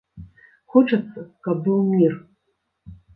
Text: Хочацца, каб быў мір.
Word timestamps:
Хочацца, 0.75 1.25
каб 1.47 1.59
быў 1.67 1.77
мір. 1.91 2.13